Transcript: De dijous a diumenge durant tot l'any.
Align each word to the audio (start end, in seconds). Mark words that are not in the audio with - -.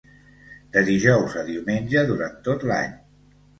De 0.77 0.83
dijous 0.87 1.37
a 1.43 1.45
diumenge 1.51 2.05
durant 2.11 2.35
tot 2.51 2.69
l'any. 2.73 2.99